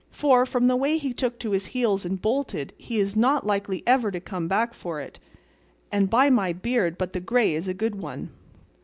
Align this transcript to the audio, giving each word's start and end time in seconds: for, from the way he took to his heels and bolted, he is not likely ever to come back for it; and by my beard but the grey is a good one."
for, 0.09 0.47
from 0.47 0.65
the 0.65 0.75
way 0.75 0.97
he 0.97 1.13
took 1.13 1.37
to 1.37 1.51
his 1.51 1.67
heels 1.77 2.05
and 2.05 2.23
bolted, 2.23 2.73
he 2.75 2.97
is 2.99 3.15
not 3.15 3.45
likely 3.45 3.83
ever 3.85 4.09
to 4.09 4.19
come 4.19 4.47
back 4.47 4.73
for 4.73 4.99
it; 4.99 5.19
and 5.91 6.09
by 6.09 6.27
my 6.27 6.51
beard 6.51 6.97
but 6.97 7.13
the 7.13 7.19
grey 7.19 7.53
is 7.53 7.67
a 7.67 7.73
good 7.75 7.93
one." 7.93 8.31